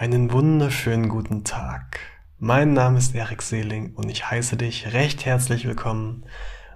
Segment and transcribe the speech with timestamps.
[0.00, 1.98] Einen wunderschönen guten Tag.
[2.38, 6.24] Mein Name ist Erik Seeling und ich heiße dich recht herzlich willkommen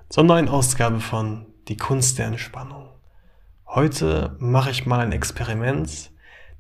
[0.09, 2.89] zur neuen Ausgabe von Die Kunst der Entspannung.
[3.65, 6.11] Heute mache ich mal ein Experiment,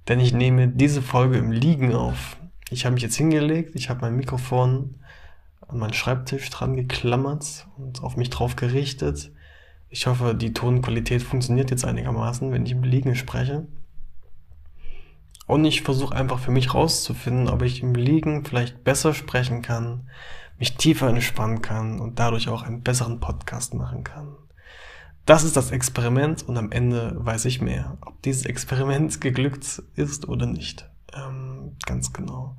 [0.06, 2.36] denn ich nehme diese Folge im Liegen auf.
[2.70, 5.00] Ich habe mich jetzt hingelegt, ich habe mein Mikrofon
[5.66, 9.32] an meinen Schreibtisch dran geklammert und auf mich drauf gerichtet.
[9.88, 13.66] Ich hoffe, die Tonqualität funktioniert jetzt einigermaßen, wenn ich im Liegen spreche.
[15.46, 20.08] Und ich versuche einfach für mich rauszufinden, ob ich im Liegen vielleicht besser sprechen kann,
[20.58, 24.36] mich tiefer entspannen kann und dadurch auch einen besseren Podcast machen kann.
[25.26, 30.28] Das ist das Experiment und am Ende weiß ich mehr, ob dieses Experiment geglückt ist
[30.28, 30.88] oder nicht.
[31.14, 32.56] Ähm, ganz genau.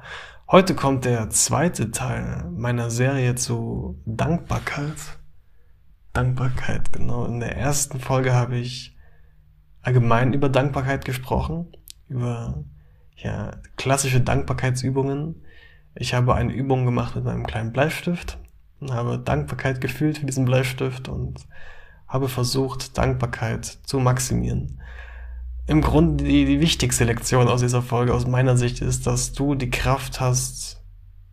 [0.50, 5.20] Heute kommt der zweite Teil meiner Serie zu Dankbarkeit.
[6.14, 7.26] Dankbarkeit, genau.
[7.26, 8.96] In der ersten Folge habe ich
[9.82, 11.72] allgemein über Dankbarkeit gesprochen,
[12.08, 12.64] über
[13.24, 15.36] ja, klassische Dankbarkeitsübungen.
[15.96, 18.38] Ich habe eine Übung gemacht mit meinem kleinen Bleistift
[18.80, 21.40] und habe Dankbarkeit gefühlt für diesen Bleistift und
[22.08, 24.80] habe versucht, Dankbarkeit zu maximieren.
[25.66, 29.56] Im Grunde die, die wichtigste Lektion aus dieser Folge aus meiner Sicht ist, dass du
[29.56, 30.82] die Kraft hast,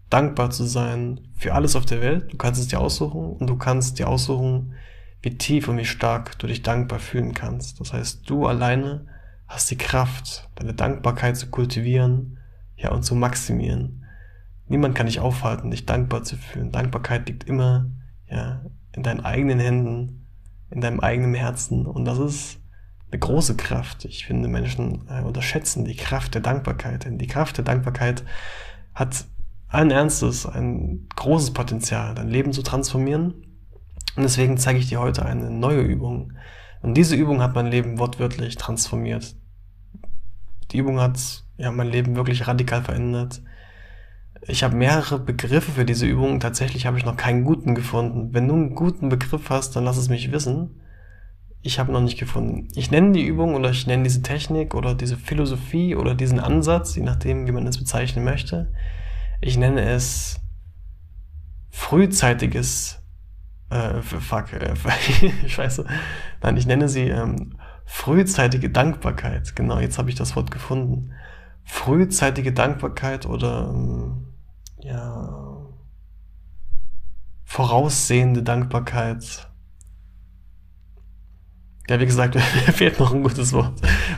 [0.09, 2.33] dankbar zu sein für alles auf der Welt.
[2.33, 4.75] Du kannst es dir aussuchen und du kannst dir aussuchen,
[5.23, 7.81] wie tief und wie stark du dich dankbar fühlen kannst.
[7.81, 9.07] Das heißt, du alleine
[9.51, 12.39] hast die Kraft, deine Dankbarkeit zu kultivieren,
[12.77, 14.07] ja, und zu maximieren.
[14.69, 16.71] Niemand kann dich aufhalten, dich dankbar zu fühlen.
[16.71, 17.91] Dankbarkeit liegt immer,
[18.31, 20.29] ja, in deinen eigenen Händen,
[20.71, 21.85] in deinem eigenen Herzen.
[21.85, 22.61] Und das ist
[23.11, 24.05] eine große Kraft.
[24.05, 27.05] Ich finde, Menschen äh, unterschätzen die Kraft der Dankbarkeit.
[27.05, 28.23] Denn die Kraft der Dankbarkeit
[28.95, 29.25] hat
[29.67, 33.35] allen Ernstes ein großes Potenzial, dein Leben zu transformieren.
[34.15, 36.35] Und deswegen zeige ich dir heute eine neue Übung.
[36.83, 39.37] Und diese Übung hat mein Leben wortwörtlich transformiert.
[40.71, 43.43] Die Übung hat ja mein Leben wirklich radikal verändert.
[44.47, 46.41] Ich habe mehrere Begriffe für diese Übung.
[46.41, 48.33] Tatsächlich habe ich noch keinen guten gefunden.
[48.33, 50.81] Wenn du einen guten Begriff hast, dann lass es mich wissen.
[51.63, 52.69] Ich habe noch nicht gefunden.
[52.75, 56.95] Ich nenne die Übung oder ich nenne diese Technik oder diese Philosophie oder diesen Ansatz,
[56.95, 58.73] je nachdem, wie man es bezeichnen möchte.
[59.43, 60.41] Ich nenne es
[61.69, 63.00] frühzeitiges
[63.71, 64.75] äh, fuck, äh,
[65.49, 65.87] scheiße.
[66.43, 69.57] Nein, ich nenne sie ähm, Frühzeitige Dankbarkeit.
[69.57, 71.13] Genau, jetzt habe ich das Wort gefunden.
[71.65, 74.29] Frühzeitige Dankbarkeit oder ähm,
[74.81, 75.51] ja
[77.45, 79.50] voraussehende Dankbarkeit.
[81.91, 82.37] Ja, wie gesagt,
[82.73, 83.73] fehlt noch ein gutes Wort.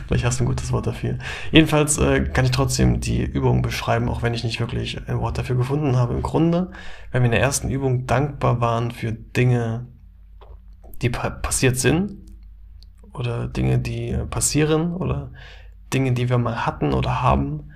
[0.05, 1.17] Vielleicht hast du ein gutes Wort dafür.
[1.51, 5.39] Jedenfalls äh, kann ich trotzdem die Übung beschreiben, auch wenn ich nicht wirklich ein Wort
[5.39, 6.13] dafür gefunden habe.
[6.13, 6.69] Im Grunde,
[7.11, 9.87] wenn wir in der ersten Übung dankbar waren für Dinge,
[11.01, 12.19] die pa passiert sind,
[13.11, 15.31] oder Dinge, die passieren oder
[15.91, 17.71] Dinge, die wir mal hatten oder haben.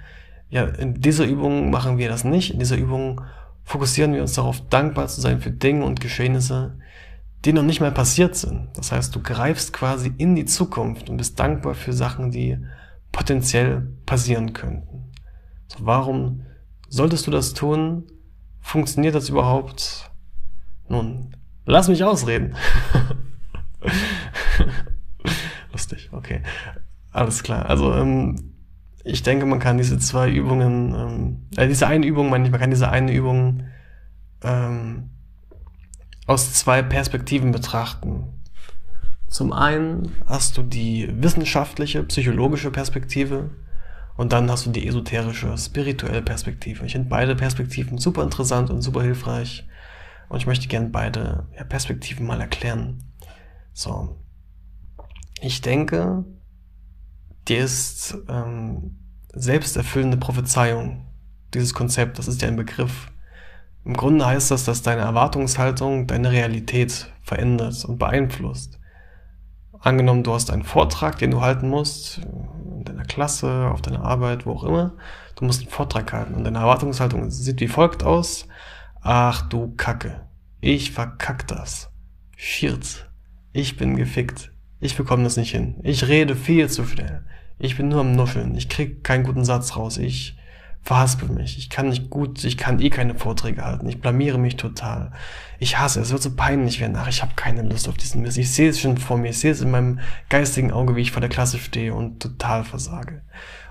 [0.51, 2.53] Ja, in dieser Übung machen wir das nicht.
[2.53, 3.21] In dieser Übung
[3.63, 6.77] fokussieren wir uns darauf, dankbar zu sein für Dinge und Geschehnisse,
[7.45, 8.69] die noch nicht mal passiert sind.
[8.75, 12.57] Das heißt, du greifst quasi in die Zukunft und bist dankbar für Sachen, die
[13.11, 15.11] potenziell passieren könnten.
[15.67, 16.41] So, warum
[16.89, 18.03] solltest du das tun?
[18.59, 20.11] Funktioniert das überhaupt?
[20.89, 22.55] Nun, lass mich ausreden.
[25.71, 26.41] Lustig, okay.
[27.11, 27.67] Alles klar.
[27.67, 28.55] Also, ähm,
[29.03, 32.69] ich denke, man kann diese zwei Übungen, ähm, äh, diese eine Übung, ich, man kann
[32.69, 33.63] diese eine Übung
[34.43, 35.11] ähm,
[36.27, 38.43] aus zwei Perspektiven betrachten.
[39.27, 43.49] Zum einen hast du die wissenschaftliche, psychologische Perspektive
[44.15, 46.85] und dann hast du die esoterische, spirituelle Perspektive.
[46.85, 49.67] Ich finde beide Perspektiven super interessant und super hilfreich
[50.29, 53.03] und ich möchte gerne beide Perspektiven mal erklären.
[53.73, 54.17] So,
[55.41, 56.25] ich denke,
[57.47, 58.97] die ist ähm,
[59.33, 61.05] selbsterfüllende Prophezeiung,
[61.53, 63.11] dieses Konzept, das ist ja ein Begriff.
[63.87, 68.79] Im Grunde heißt das, dass deine Erwartungshaltung deine Realität verändert und beeinflusst.
[69.79, 74.45] Angenommen, du hast einen Vortrag, den du halten musst, in deiner Klasse, auf deiner Arbeit,
[74.45, 74.95] wo auch immer.
[75.37, 78.49] Du musst einen Vortrag halten und deine Erwartungshaltung sieht wie folgt aus.
[78.99, 80.27] Ach du Kacke.
[80.59, 81.89] Ich verkack das.
[82.35, 83.07] Shit.
[83.53, 84.51] Ich bin gefickt.
[84.81, 85.79] Ich bekomme das nicht hin.
[85.83, 87.23] Ich rede viel zu schnell.
[87.57, 88.53] Ich bin nur am Nuscheln.
[88.55, 89.97] Ich krieg keinen guten Satz raus.
[89.97, 90.36] Ich
[90.87, 91.57] verhaspel mich.
[91.57, 93.89] Ich kann nicht gut, ich kann eh keine Vorträge halten.
[93.89, 95.11] Ich blamiere mich total.
[95.59, 96.07] Ich hasse es.
[96.07, 96.95] Es wird so peinlich werden.
[96.97, 98.37] Ach, ich habe keine Lust auf diesen Mist.
[98.37, 99.31] Ich sehe es schon vor mir.
[99.31, 99.99] Ich sehe es in meinem
[100.29, 103.21] geistigen Auge, wie ich vor der Klasse stehe und total versage.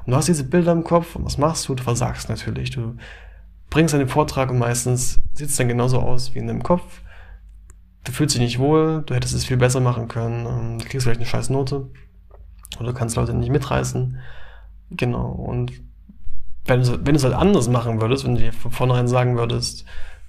[0.05, 1.75] Und du hast diese Bilder im Kopf und was machst du?
[1.75, 2.71] Du versagst natürlich.
[2.71, 2.99] Du
[3.71, 7.01] bringst einen Vortrag und meistens sieht es dann genauso aus wie in deinem Kopf
[8.05, 11.05] du fühlst dich nicht wohl, du hättest es viel besser machen können, ähm, du kriegst
[11.05, 11.91] vielleicht eine scheiß Note
[12.79, 14.17] oder du kannst Leute nicht mitreißen.
[14.91, 15.73] Genau, und
[16.67, 19.37] wenn du, wenn du es halt anders machen würdest, wenn du dir von vornherein sagen
[19.37, 19.85] würdest,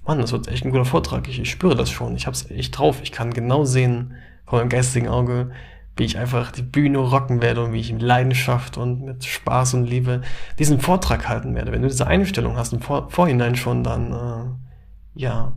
[0.06, 2.78] Mann, das wird echt ein guter Vortrag, ich, ich spüre das schon, ich hab's echt
[2.78, 4.14] drauf, ich kann genau sehen
[4.46, 5.50] von meinem geistigen Auge,
[5.96, 9.74] wie ich einfach die Bühne rocken werde und wie ich mit Leidenschaft und mit Spaß
[9.74, 10.22] und Liebe
[10.58, 11.72] diesen Vortrag halten werde.
[11.72, 15.56] Wenn du diese Einstellung hast im Vor Vorhinein schon, dann äh, ja,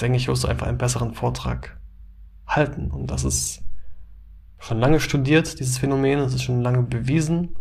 [0.00, 1.78] denke ich, wirst du einfach einen besseren Vortrag
[2.46, 2.90] halten.
[2.90, 3.62] Und das ist
[4.58, 7.56] schon lange studiert, dieses Phänomen, das ist schon lange bewiesen.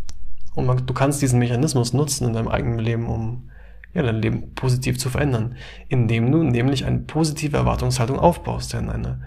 [0.55, 3.49] Und man, du kannst diesen Mechanismus nutzen in deinem eigenen Leben, um
[3.93, 5.55] ja, dein Leben positiv zu verändern,
[5.87, 8.73] indem du nämlich eine positive Erwartungshaltung aufbaust.
[8.73, 9.21] Denn eine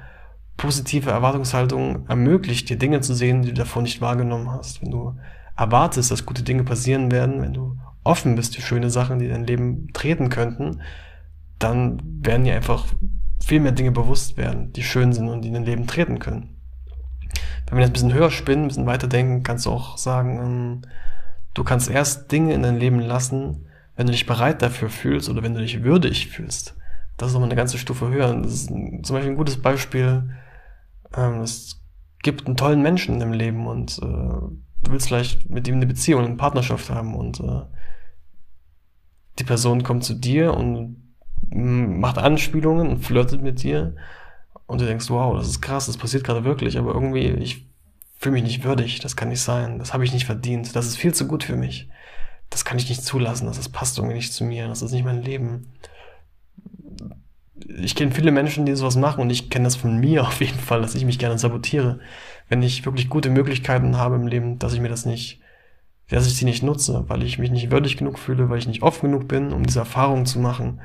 [0.57, 4.83] positive Erwartungshaltung ermöglicht dir Dinge zu sehen, die du davor nicht wahrgenommen hast.
[4.83, 5.17] Wenn du
[5.57, 9.45] erwartest, dass gute Dinge passieren werden, wenn du offen bist für schöne Sachen, die dein
[9.45, 10.81] Leben treten könnten,
[11.59, 12.87] dann werden dir einfach
[13.41, 16.52] viel mehr Dinge bewusst werden, die schön sind und die in dein Leben treten können.
[17.73, 20.83] Wenn wir jetzt ein bisschen höher spinnen, ein bisschen weiterdenken, kannst du auch sagen, ähm,
[21.55, 23.65] du kannst erst Dinge in dein Leben lassen,
[23.97, 26.77] wenn du dich bereit dafür fühlst oder wenn du dich würdig fühlst.
[27.17, 28.35] Das ist nochmal eine ganze Stufe höher.
[28.43, 30.35] Das ist zum Beispiel ein gutes Beispiel.
[31.17, 31.81] Ähm, es
[32.23, 35.87] gibt einen tollen Menschen in deinem Leben und äh, du willst vielleicht mit ihm eine
[35.87, 37.63] Beziehung, eine Partnerschaft haben und äh,
[39.39, 40.99] die Person kommt zu dir und
[41.49, 43.97] macht Anspielungen und flirtet mit dir
[44.67, 47.67] und du denkst, wow, das ist krass, das passiert gerade wirklich, aber irgendwie, ich
[48.19, 50.97] fühle mich nicht würdig, das kann nicht sein, das habe ich nicht verdient, das ist
[50.97, 51.89] viel zu gut für mich,
[52.51, 55.23] das kann ich nicht zulassen, das passt irgendwie nicht zu mir, das ist nicht mein
[55.23, 55.73] Leben.
[57.79, 60.59] Ich kenne viele Menschen, die sowas machen und ich kenne das von mir auf jeden
[60.59, 62.01] Fall, dass ich mich gerne sabotiere,
[62.49, 65.41] wenn ich wirklich gute Möglichkeiten habe im Leben, dass ich mir das nicht,
[66.09, 68.83] dass ich sie nicht nutze, weil ich mich nicht würdig genug fühle, weil ich nicht
[68.83, 70.81] offen genug bin, um diese Erfahrung zu machen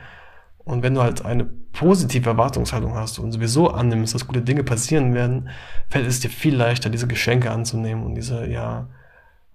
[0.68, 5.14] und wenn du halt eine positive Erwartungshaltung hast und sowieso annimmst, dass gute Dinge passieren
[5.14, 5.50] werden,
[5.90, 8.90] fällt es dir viel leichter, diese Geschenke anzunehmen und diese, ja,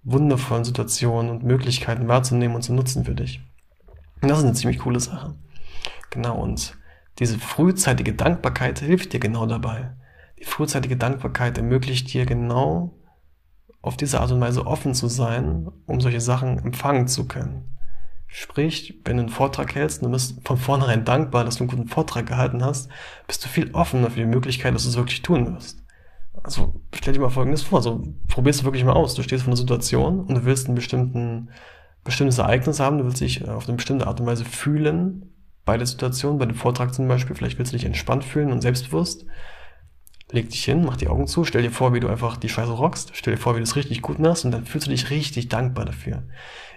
[0.05, 3.43] wundervollen Situationen und Möglichkeiten wahrzunehmen und zu nutzen für dich.
[4.23, 5.35] Und das ist eine ziemlich coole Sache.
[6.11, 6.79] Genau, und
[7.19, 9.93] diese frühzeitige Dankbarkeit hilft dir genau dabei.
[10.39, 12.95] Die frühzeitige Dankbarkeit ermöglicht dir genau
[13.83, 17.69] auf diese Art und Weise offen zu sein, um solche Sachen empfangen zu können.
[18.35, 21.71] Sprich, wenn du einen Vortrag hältst und du bist von vornherein dankbar, dass du einen
[21.71, 22.89] guten Vortrag gehalten hast,
[23.27, 25.85] bist du viel offener für die Möglichkeit, dass du es wirklich tun wirst.
[26.43, 29.15] Also stell dir mal Folgendes vor, so probierst du wirklich mal aus.
[29.15, 31.51] Du stehst vor einer Situation und du willst ein bestimmten,
[32.05, 35.31] bestimmtes Ereignis haben, du willst dich auf eine bestimmte Art und Weise fühlen
[35.67, 38.63] bei der Situation, bei dem Vortrag zum Beispiel, vielleicht willst du dich entspannt fühlen und
[38.63, 39.27] selbstbewusst.
[40.33, 42.73] Leg dich hin, mach die Augen zu, stell dir vor, wie du einfach die Scheiße
[42.73, 45.11] rockst, stell dir vor, wie du es richtig gut machst und dann fühlst du dich
[45.11, 46.25] richtig dankbar dafür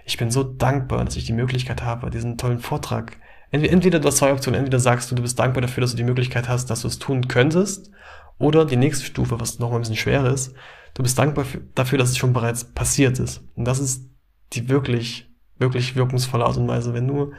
[0.06, 3.18] ich bin so dankbar, dass ich die Möglichkeit habe, diesen tollen Vortrag.
[3.52, 6.04] Entweder du hast zwei Optionen, entweder sagst du, du bist dankbar dafür, dass du die
[6.04, 7.92] Möglichkeit hast, dass du es tun könntest,
[8.38, 10.54] oder die nächste Stufe, was noch mal ein bisschen schwerer ist,
[10.94, 13.42] du bist dankbar dafür, dass es schon bereits passiert ist.
[13.56, 14.10] Und das ist
[14.54, 17.32] die wirklich, wirklich wirkungsvolle Art und Weise, wenn du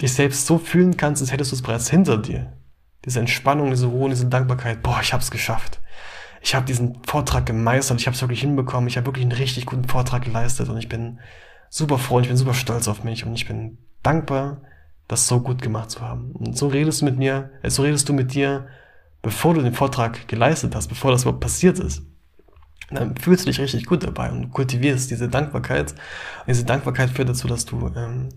[0.00, 2.52] dich selbst so fühlen kannst, als hättest du es bereits hinter dir.
[3.04, 5.80] Diese Entspannung, diese Ruhe, diese Dankbarkeit, boah, ich hab's geschafft.
[6.40, 9.66] Ich habe diesen Vortrag gemeistert, ich habe es wirklich hinbekommen, ich habe wirklich einen richtig
[9.66, 11.18] guten Vortrag geleistet und ich bin
[11.68, 14.62] super froh und ich bin super stolz auf mich und ich bin dankbar,
[15.08, 16.32] das so gut gemacht zu haben.
[16.32, 18.68] Und so redest du mit mir, äh, so redest du mit dir,
[19.22, 22.02] bevor du den Vortrag geleistet hast, bevor das überhaupt passiert ist.
[22.90, 25.92] Und dann fühlst du dich richtig gut dabei und kultivierst diese Dankbarkeit.
[25.92, 28.28] Und diese Dankbarkeit führt dazu, dass du ähm,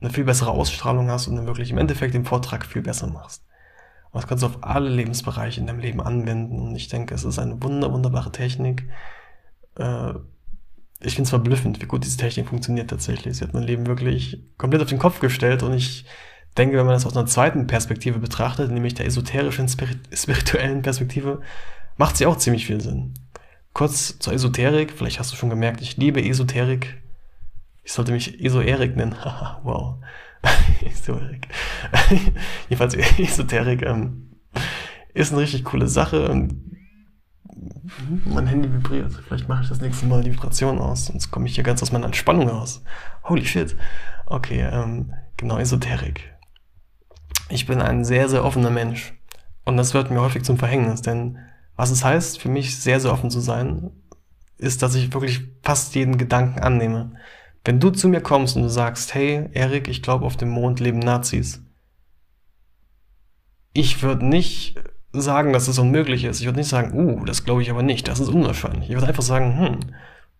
[0.00, 3.44] eine viel bessere Ausstrahlung hast und dann wirklich im Endeffekt den Vortrag viel besser machst.
[4.14, 6.60] Und das kannst du auf alle Lebensbereiche in deinem Leben anwenden.
[6.60, 8.88] Und ich denke, es ist eine wunder, wunderbare Technik.
[9.76, 10.14] Äh,
[11.00, 13.36] ich finde es verblüffend, wie gut diese Technik funktioniert tatsächlich.
[13.36, 16.04] Sie hat mein Leben wirklich komplett auf den Kopf gestellt und ich
[16.56, 21.40] denke, wenn man das aus einer zweiten Perspektive betrachtet, nämlich der esoterischen, spirituellen Perspektive,
[21.96, 23.14] macht sie auch ziemlich viel Sinn.
[23.72, 27.02] Kurz zur Esoterik, vielleicht hast du schon gemerkt, ich liebe Esoterik.
[27.82, 29.16] Ich sollte mich Esoerik nennen.
[29.24, 29.96] Haha, wow.
[30.84, 31.48] Esoterik.
[32.68, 34.30] Jedenfalls Esoterik ähm,
[35.12, 36.48] ist eine richtig coole Sache
[38.24, 39.12] mein Handy vibriert.
[39.26, 41.92] Vielleicht mache ich das nächste Mal die Vibration aus, sonst komme ich hier ganz aus
[41.92, 42.82] meiner Entspannung raus.
[43.24, 43.76] Holy shit.
[44.26, 46.34] Okay, ähm, genau, Esoterik.
[47.48, 49.14] Ich bin ein sehr, sehr offener Mensch.
[49.64, 51.38] Und das wird mir häufig zum Verhängnis, denn
[51.76, 53.90] was es heißt, für mich sehr, sehr offen zu sein,
[54.58, 57.12] ist, dass ich wirklich fast jeden Gedanken annehme.
[57.64, 60.80] Wenn du zu mir kommst und du sagst, hey, Erik, ich glaube, auf dem Mond
[60.80, 61.62] leben Nazis.
[63.72, 64.76] Ich würde nicht
[65.12, 66.40] sagen, dass es unmöglich ist.
[66.40, 68.90] Ich würde nicht sagen, uh, das glaube ich aber nicht, das ist unwahrscheinlich.
[68.90, 69.80] Ich würde einfach sagen, hm,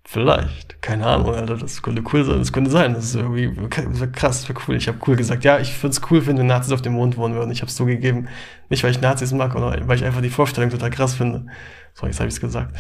[0.05, 4.13] vielleicht, keine Ahnung, Alter, das könnte cool sein, das könnte sein, das ist irgendwie das
[4.13, 4.77] krass, das wäre cool.
[4.77, 7.17] Ich habe cool gesagt, ja, ich würde es cool finden, wenn Nazis auf dem Mond
[7.17, 7.51] wohnen würden.
[7.51, 8.29] Ich habe es zugegeben,
[8.69, 11.47] nicht weil ich Nazis mag, oder weil ich einfach die Vorstellung total krass finde.
[11.95, 12.77] So, jetzt habe ich es gesagt.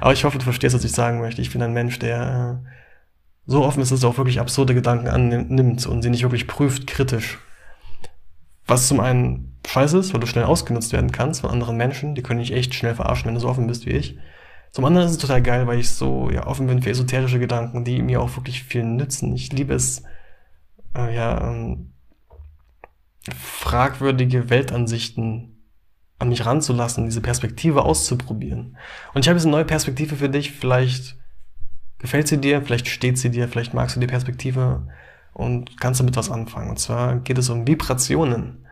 [0.00, 1.42] Aber ich hoffe, du verstehst, was ich sagen möchte.
[1.42, 2.68] Ich bin ein Mensch, der äh,
[3.46, 6.86] so offen ist, dass er auch wirklich absurde Gedanken annimmt und sie nicht wirklich prüft,
[6.86, 7.38] kritisch.
[8.66, 12.22] Was zum einen scheiße ist, weil du schnell ausgenutzt werden kannst von anderen Menschen, die
[12.22, 14.18] können dich echt schnell verarschen, wenn du so offen bist wie ich.
[14.70, 17.84] Zum anderen ist es total geil, weil ich so ja, offen bin für esoterische Gedanken,
[17.84, 19.34] die mir auch wirklich viel nützen.
[19.34, 20.02] Ich liebe es,
[20.94, 21.92] äh, ja, ähm,
[23.34, 25.57] fragwürdige Weltansichten
[26.18, 28.76] an mich ranzulassen, diese Perspektive auszuprobieren.
[29.14, 30.52] Und ich habe jetzt eine neue Perspektive für dich.
[30.52, 31.16] Vielleicht
[31.98, 34.88] gefällt sie dir, vielleicht steht sie dir, vielleicht magst du die Perspektive
[35.32, 36.70] und kannst damit was anfangen.
[36.70, 38.64] Und zwar geht es um Vibrationen.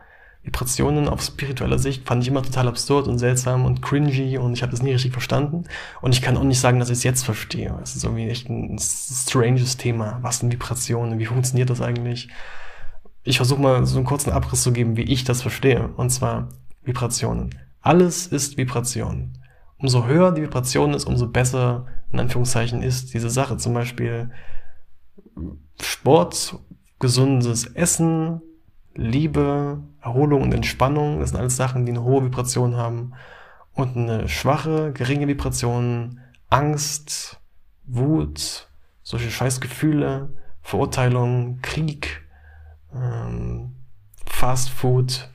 [0.43, 4.61] Vibrationen auf spiritueller Sicht fand ich immer total absurd und seltsam und cringy und ich
[4.61, 5.65] habe das nie richtig verstanden.
[6.01, 7.77] Und ich kann auch nicht sagen, dass ich es jetzt verstehe.
[7.83, 10.19] Es ist irgendwie echt ein stranges Thema.
[10.21, 11.19] Was sind Vibrationen?
[11.19, 12.29] Wie funktioniert das eigentlich?
[13.23, 15.89] Ich versuche mal so einen kurzen Abriss zu geben, wie ich das verstehe.
[15.97, 16.47] Und zwar
[16.87, 17.53] Vibrationen.
[17.81, 19.37] Alles ist Vibration.
[19.77, 23.57] Umso höher die Vibration ist, umso besser, in Anführungszeichen, ist diese Sache.
[23.57, 24.31] Zum Beispiel
[25.79, 26.57] Sport,
[26.99, 28.41] gesundes Essen,
[28.95, 33.13] Liebe, Erholung und Entspannung, das sind alles Sachen, die eine hohe Vibration haben.
[33.73, 37.39] Und eine schwache, geringe Vibration, Angst,
[37.85, 38.69] Wut,
[39.03, 40.29] solche Scheißgefühle,
[40.61, 42.23] Verurteilung, Krieg,
[42.93, 43.75] ähm,
[44.25, 45.29] Fast Food,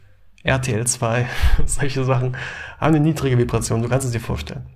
[0.44, 1.26] RTL 2,
[1.66, 2.36] solche Sachen
[2.78, 4.66] haben eine niedrige Vibration, du kannst es dir vorstellen.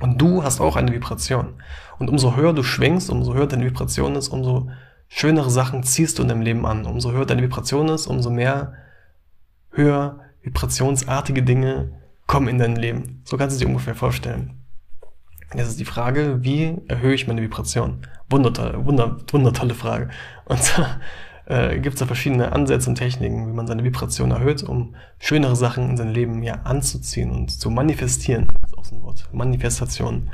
[0.00, 1.54] Und du hast auch eine Vibration.
[1.98, 4.70] Und umso höher du schwingst, umso höher deine Vibration ist, umso
[5.08, 6.86] schönere Sachen ziehst du in deinem Leben an.
[6.86, 8.74] Umso höher deine Vibration ist, umso mehr
[9.70, 11.92] höher vibrationsartige Dinge
[12.26, 13.22] kommen in dein Leben.
[13.24, 14.62] So kannst du dir ungefähr vorstellen.
[15.54, 18.06] Jetzt ist die Frage, wie erhöhe ich meine Vibration?
[18.30, 20.08] Wundertolle, wunder, wundertolle Frage.
[20.46, 20.60] Und
[21.52, 25.54] äh, gibt es da verschiedene Ansätze und Techniken, wie man seine Vibration erhöht, um schönere
[25.54, 28.48] Sachen in sein Leben ja anzuziehen und zu manifestieren.
[28.62, 29.28] Das ist auch so ein Wort.
[29.32, 30.30] Manifestation.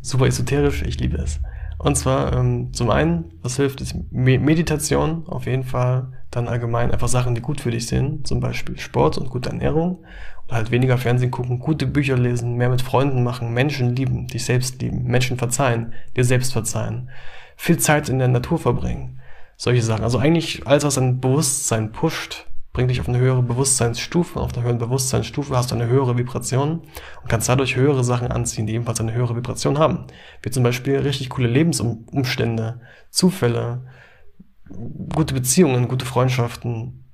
[0.00, 1.40] Super esoterisch, ich liebe es.
[1.76, 6.12] Und zwar ähm, zum einen, was hilft, ist Meditation auf jeden Fall.
[6.30, 10.02] Dann allgemein einfach Sachen, die gut für dich sind, zum Beispiel Sport und gute Ernährung.
[10.46, 14.44] Oder halt weniger Fernsehen gucken, gute Bücher lesen, mehr mit Freunden machen, Menschen lieben, dich
[14.44, 17.10] selbst lieben, Menschen verzeihen, dir selbst verzeihen.
[17.56, 19.20] Viel Zeit in der Natur verbringen.
[19.56, 20.04] Solche Sachen.
[20.04, 24.40] Also eigentlich alles, was dein Bewusstsein pusht, bringt dich auf eine höhere Bewusstseinsstufe.
[24.40, 26.80] Auf einer höheren Bewusstseinsstufe hast du eine höhere Vibration
[27.22, 30.06] und kannst dadurch höhere Sachen anziehen, die ebenfalls eine höhere Vibration haben.
[30.42, 32.80] Wie zum Beispiel richtig coole Lebensumstände,
[33.10, 33.86] Zufälle,
[35.14, 37.04] gute Beziehungen, gute Freundschaften,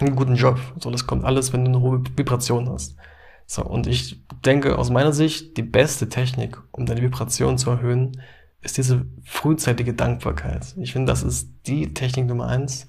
[0.00, 0.58] einen guten Job.
[0.80, 2.96] So, das kommt alles, wenn du eine hohe Vibration hast.
[3.46, 8.20] So, und ich denke aus meiner Sicht, die beste Technik, um deine Vibration zu erhöhen,
[8.66, 10.74] ist diese frühzeitige Dankbarkeit.
[10.78, 12.86] Ich finde, das ist die Technik Nummer eins,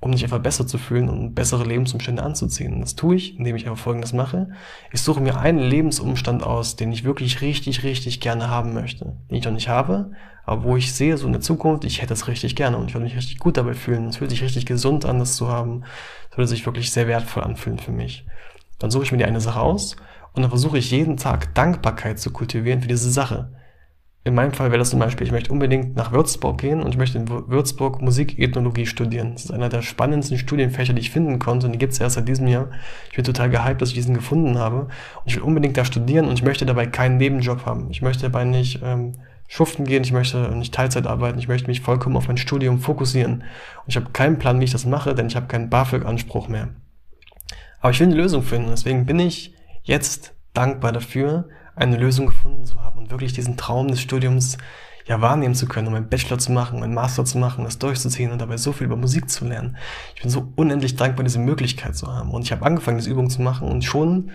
[0.00, 2.80] um dich einfach besser zu fühlen und bessere Lebensumstände anzuziehen.
[2.80, 4.50] Das tue ich, indem ich einfach Folgendes mache.
[4.92, 9.16] Ich suche mir einen Lebensumstand aus, den ich wirklich richtig, richtig gerne haben möchte.
[9.30, 10.10] Den ich noch nicht habe,
[10.44, 12.94] aber wo ich sehe, so in der Zukunft, ich hätte es richtig gerne und ich
[12.94, 14.08] würde mich richtig gut dabei fühlen.
[14.08, 15.84] Es fühlt sich richtig gesund an, das zu haben.
[16.30, 18.26] Es würde sich wirklich sehr wertvoll anfühlen für mich.
[18.78, 19.96] Dann suche ich mir die eine Sache aus
[20.32, 23.50] und dann versuche ich jeden Tag Dankbarkeit zu kultivieren für diese Sache
[24.26, 26.96] in meinem Fall wäre das zum Beispiel, ich möchte unbedingt nach Würzburg gehen und ich
[26.96, 29.34] möchte in Würzburg Musikethnologie studieren.
[29.34, 32.14] Das ist einer der spannendsten Studienfächer, die ich finden konnte und die gibt es erst
[32.14, 32.68] seit diesem Jahr.
[33.10, 36.26] Ich bin total gehypt, dass ich diesen gefunden habe und ich will unbedingt da studieren
[36.26, 37.90] und ich möchte dabei keinen Nebenjob haben.
[37.90, 39.12] Ich möchte dabei nicht ähm,
[39.46, 43.34] schuften gehen, ich möchte nicht Teilzeit arbeiten, ich möchte mich vollkommen auf mein Studium fokussieren.
[43.34, 46.70] Und ich habe keinen Plan, wie ich das mache, denn ich habe keinen BAföG-Anspruch mehr.
[47.82, 52.64] Aber ich will eine Lösung finden, deswegen bin ich jetzt dankbar dafür, eine Lösung gefunden
[52.64, 54.58] zu haben und wirklich diesen Traum des Studiums
[55.06, 58.32] ja wahrnehmen zu können, um einen Bachelor zu machen, einen Master zu machen, das durchzuziehen
[58.32, 59.76] und dabei so viel über Musik zu lernen.
[60.14, 62.30] Ich bin so unendlich dankbar, diese Möglichkeit zu haben.
[62.30, 64.30] Und ich habe angefangen, diese Übung zu machen und schon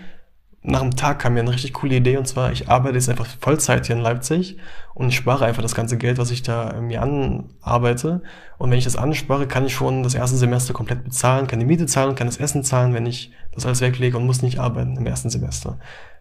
[0.62, 3.26] nach einem Tag kam mir eine richtig coole Idee und zwar, ich arbeite jetzt einfach
[3.26, 4.58] Vollzeit hier in Leipzig
[4.94, 8.20] und spare einfach das ganze Geld, was ich da mir anarbeite.
[8.58, 11.64] Und wenn ich das anspare, kann ich schon das erste Semester komplett bezahlen, kann die
[11.64, 14.98] Miete zahlen, kann das Essen zahlen, wenn ich das alles weglege und muss nicht arbeiten
[14.98, 15.78] im ersten Semester.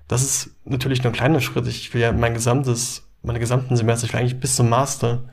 [0.10, 1.68] Das ist natürlich nur ein kleiner Schritt.
[1.68, 5.30] Ich will ja mein gesamtes, meine gesamten Semester, ich will eigentlich bis zum Master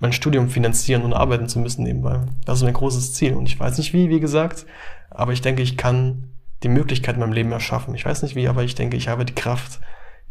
[0.00, 2.22] mein Studium finanzieren und arbeiten zu müssen nebenbei.
[2.46, 3.34] Das ist mein großes Ziel.
[3.34, 4.64] Und ich weiß nicht wie, wie gesagt,
[5.10, 6.30] aber ich denke, ich kann
[6.62, 7.94] die Möglichkeit in meinem Leben erschaffen.
[7.94, 9.80] Ich weiß nicht wie, aber ich denke, ich habe die Kraft,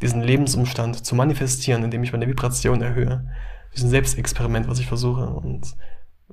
[0.01, 3.29] diesen Lebensumstand zu manifestieren, indem ich meine Vibration erhöhe.
[3.75, 5.27] Ein Selbstexperiment, was ich versuche.
[5.27, 5.75] Und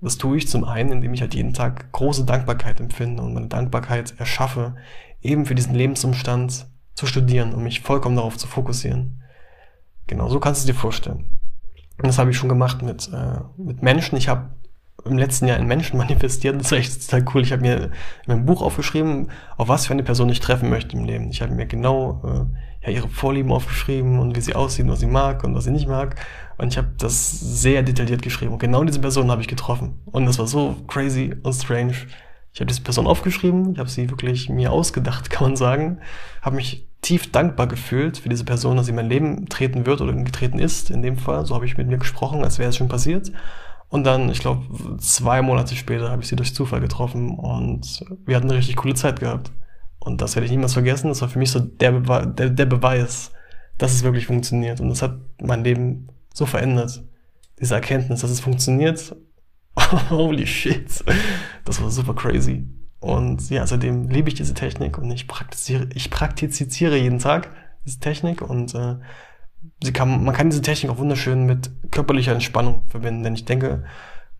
[0.01, 3.49] das tue ich zum einen, indem ich halt jeden Tag große Dankbarkeit empfinde und meine
[3.49, 4.77] Dankbarkeit erschaffe,
[5.21, 9.23] eben für diesen Lebensumstand, zu studieren, um mich vollkommen darauf zu fokussieren.
[10.07, 11.27] Genau, so kannst du dir vorstellen.
[11.99, 14.17] Und das habe ich schon gemacht mit, äh, mit Menschen.
[14.17, 14.51] Ich habe
[15.05, 16.59] im letzten Jahr in Menschen manifestiert.
[16.59, 17.43] Das war echt total cool.
[17.43, 17.91] Ich habe mir in
[18.27, 21.31] meinem Buch aufgeschrieben, auf was für eine Person ich treffen möchte im Leben.
[21.31, 25.07] Ich habe mir genau äh, ja, ihre Vorlieben aufgeschrieben und wie sie aussieht, was sie
[25.07, 26.17] mag und was sie nicht mag.
[26.59, 28.53] Und ich habe das sehr detailliert geschrieben.
[28.53, 30.01] Und genau diese Person habe ich getroffen.
[30.07, 31.95] Und das war so crazy und strange.
[32.55, 35.99] Ich habe diese Person aufgeschrieben, ich habe sie wirklich mir ausgedacht, kann man sagen.
[36.41, 40.01] Habe mich tief dankbar gefühlt für diese Person, dass sie in mein Leben treten wird
[40.01, 41.45] oder getreten ist, in dem Fall.
[41.45, 43.33] So habe ich mit mir gesprochen, als wäre es schon passiert.
[43.89, 48.37] Und dann, ich glaube, zwei Monate später habe ich sie durch Zufall getroffen und wir
[48.37, 49.51] hatten eine richtig coole Zeit gehabt.
[49.99, 51.09] Und das werde ich niemals vergessen.
[51.09, 53.33] Das war für mich so der, Bewe der, der Beweis,
[53.79, 54.81] dass es wirklich funktioniert.
[54.81, 57.03] Und das hat mein Leben so verändert.
[57.61, 59.17] Diese Erkenntnis, dass es funktioniert.
[60.11, 61.05] Holy shit.
[61.65, 62.67] Das war super crazy.
[63.01, 67.51] Und ja, seitdem liebe ich diese Technik und ich praktiziere, ich praktiziere jeden Tag
[67.85, 68.97] diese Technik und äh,
[69.83, 73.85] sie kann, man kann diese Technik auch wunderschön mit körperlicher Entspannung verbinden, denn ich denke,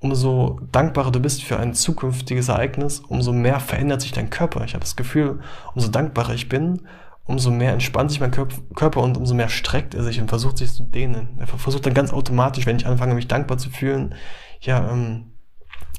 [0.01, 4.65] umso dankbarer du bist für ein zukünftiges Ereignis, umso mehr verändert sich dein Körper.
[4.65, 5.41] Ich habe das Gefühl,
[5.75, 6.87] umso dankbarer ich bin,
[7.25, 10.73] umso mehr entspannt sich mein Körper und umso mehr streckt er sich und versucht sich
[10.73, 11.39] zu dehnen.
[11.39, 14.15] Er versucht dann ganz automatisch, wenn ich anfange, mich dankbar zu fühlen,
[14.61, 15.33] ja, ähm,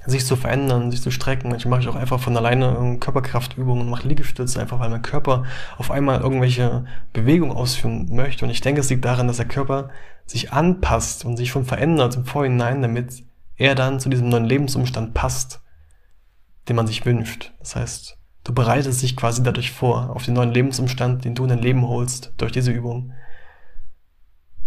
[0.06, 1.50] sich zu verändern, sich zu strecken.
[1.50, 5.46] Manchmal mache ich auch einfach von alleine Körperkraftübungen, mache Liegestütze, einfach weil mein Körper
[5.78, 8.46] auf einmal irgendwelche Bewegungen ausführen möchte.
[8.46, 9.90] Und ich denke, es liegt daran, dass der Körper
[10.28, 13.24] sich anpasst und sich schon verändert im Vorhinein, damit
[13.58, 15.62] er dann zu diesem neuen Lebensumstand passt,
[16.68, 17.54] den man sich wünscht.
[17.60, 21.50] Das heißt, Du bereitest dich quasi dadurch vor, auf den neuen Lebensumstand, den du in
[21.50, 23.12] dein Leben holst, durch diese Übung.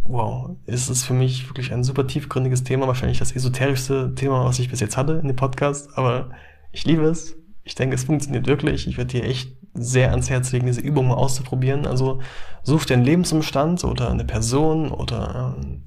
[0.02, 4.58] Wow, ist es für mich wirklich ein super tiefgründiges Thema, wahrscheinlich das esoterischste Thema, was
[4.58, 6.30] ich bis jetzt hatte in dem Podcast, aber
[6.73, 7.37] ich liebe es.
[7.62, 8.88] Ich denke, es funktioniert wirklich.
[8.88, 11.87] Ich würde dir echt sehr ans Herz legen, diese Übung mal auszuprobieren.
[11.87, 12.20] Also
[12.64, 15.85] such dir einen Lebensumstand oder eine Person oder ähm,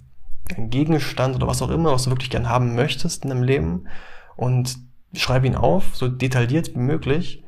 [0.55, 3.87] einen Gegenstand oder was auch immer, was du wirklich gern haben möchtest in deinem Leben
[4.37, 4.77] und
[5.13, 7.43] schreib ihn auf, so detailliert wie möglich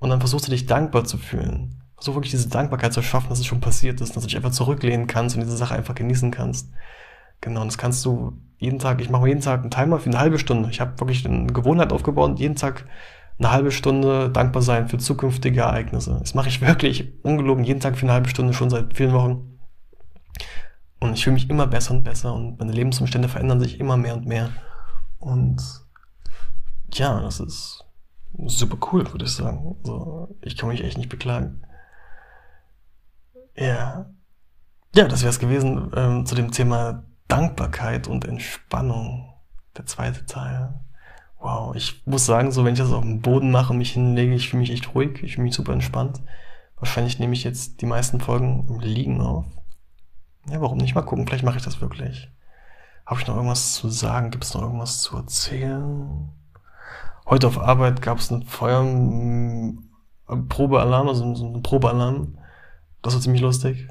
[0.00, 1.82] und dann versuchst du dich dankbar zu fühlen.
[1.94, 4.50] Versuch wirklich diese Dankbarkeit zu schaffen, dass es schon passiert ist, dass du dich einfach
[4.50, 6.70] zurücklehnen kannst und diese Sache einfach genießen kannst.
[7.42, 10.18] Genau, und das kannst du jeden Tag, ich mache jeden Tag einen Timer für eine
[10.18, 10.70] halbe Stunde.
[10.70, 12.86] Ich habe wirklich eine Gewohnheit aufgebaut, jeden Tag
[13.38, 16.16] eine halbe Stunde dankbar sein für zukünftige Ereignisse.
[16.18, 19.58] Das mache ich wirklich ungelogen jeden Tag für eine halbe Stunde schon seit vielen Wochen.
[21.00, 24.14] Und ich fühle mich immer besser und besser und meine Lebensumstände verändern sich immer mehr
[24.14, 24.50] und mehr.
[25.18, 25.62] Und
[26.92, 27.79] ja, das ist
[28.46, 29.76] super cool, würde ich sagen.
[29.82, 31.62] Also, ich kann mich echt nicht beklagen.
[33.56, 34.10] Ja.
[34.94, 39.34] Ja, das wäre es gewesen ähm, zu dem Thema Dankbarkeit und Entspannung.
[39.76, 40.80] Der zweite Teil.
[41.38, 44.50] Wow, ich muss sagen, so wenn ich das auf dem Boden mache mich hinlege, ich
[44.50, 46.20] fühle mich echt ruhig, ich fühle mich super entspannt.
[46.76, 49.46] Wahrscheinlich nehme ich jetzt die meisten Folgen im Liegen auf.
[50.48, 50.94] Ja, warum nicht?
[50.94, 52.28] Mal gucken, vielleicht mache ich das wirklich.
[53.06, 54.30] Habe ich noch irgendwas zu sagen?
[54.30, 56.30] Gibt es noch irgendwas zu erzählen?
[57.30, 62.36] Heute auf Arbeit gab es einen Feuerprobealarm, also so einen Probealarm.
[63.02, 63.86] Das war ziemlich lustig.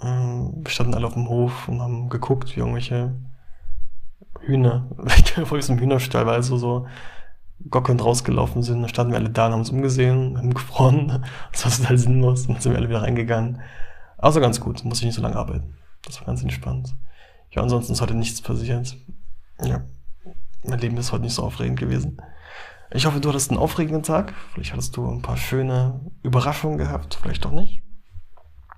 [0.00, 3.16] Ähm, wir standen alle auf dem Hof und haben geguckt, wie irgendwelche
[4.42, 4.86] Hühner,
[5.44, 6.86] vor diesem Hühnerstall, weil so, so
[7.68, 8.80] gockelnd rausgelaufen sind.
[8.80, 11.24] Da standen wir alle da und haben uns umgesehen, haben gefroren.
[11.50, 12.42] Das war total sinnlos.
[12.42, 13.60] Und dann sind wir alle wieder reingegangen.
[14.18, 15.74] Also ganz gut, muss ich nicht so lange arbeiten.
[16.04, 16.94] Das war ganz entspannt.
[17.50, 18.96] Ja, ansonsten ist heute nichts passiert.
[19.64, 19.82] Ja,
[20.62, 22.18] mein Leben ist heute nicht so aufregend gewesen.
[22.94, 24.34] Ich hoffe, du hattest einen aufregenden Tag.
[24.52, 27.82] Vielleicht hattest du ein paar schöne Überraschungen gehabt, vielleicht doch nicht.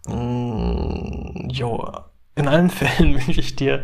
[0.06, 1.90] Mm, jo,
[2.36, 3.82] in allen Fällen wünsche ich dir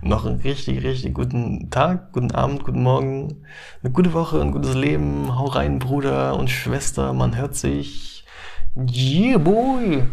[0.00, 3.44] noch einen richtig, richtig guten Tag, guten Abend, guten Morgen,
[3.82, 5.36] eine gute Woche, ein gutes Leben.
[5.36, 8.24] Hau rein, Bruder und Schwester, man hört sich.
[8.76, 10.04] Yeah, boy!